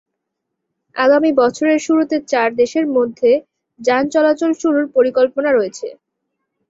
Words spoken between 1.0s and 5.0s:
আগামী বছরের শুরুতে চার দেশের মধ্যে যান চলাচল শুরুর